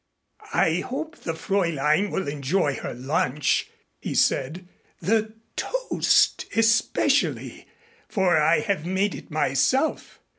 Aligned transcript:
"I 0.55 0.79
hope 0.79 1.15
the 1.15 1.33
Fräulein 1.33 2.09
will 2.09 2.27
enjoy 2.27 2.73
her 2.77 2.95
lunch," 2.95 3.69
he 3.99 4.15
said. 4.15 4.67
"The 4.99 5.33
toast 5.55 6.47
especially, 6.55 7.67
for 8.09 8.35
I 8.35 8.61
have 8.61 8.83
made 8.83 9.13
it 9.13 9.29
myself. 9.29 10.19